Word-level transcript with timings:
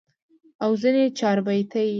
او 0.63 0.71
ځني 0.81 1.03
چاربيتې 1.19 1.81
ئې 1.85 1.89